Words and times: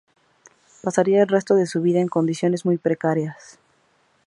Pasaría 0.81 1.21
el 1.21 1.27
resto 1.27 1.53
de 1.53 1.67
su 1.67 1.79
vida 1.79 1.99
en 1.99 2.07
condiciones 2.07 2.65
muy 2.65 2.79
precarias. 2.79 3.59